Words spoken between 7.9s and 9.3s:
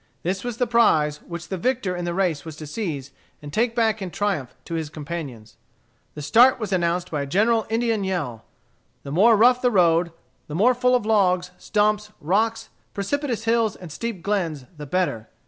yell. The